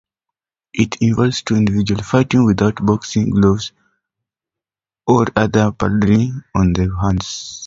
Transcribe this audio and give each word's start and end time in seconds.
It 0.73 0.95
involves 0.99 1.43
two 1.43 1.53
individuals 1.57 2.07
fighting 2.07 2.43
without 2.43 2.83
boxing 2.83 3.29
gloves 3.29 3.71
or 5.05 5.27
other 5.35 5.71
padding 5.73 6.41
on 6.55 6.73
their 6.73 6.95
hands. 6.97 7.59